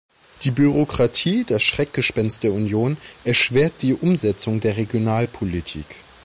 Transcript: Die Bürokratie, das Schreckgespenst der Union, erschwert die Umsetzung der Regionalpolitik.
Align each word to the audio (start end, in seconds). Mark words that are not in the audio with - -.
Die 0.41 0.49
Bürokratie, 0.49 1.43
das 1.45 1.61
Schreckgespenst 1.61 2.41
der 2.41 2.53
Union, 2.53 2.97
erschwert 3.23 3.83
die 3.83 3.93
Umsetzung 3.93 4.59
der 4.59 4.75
Regionalpolitik. 4.75 5.85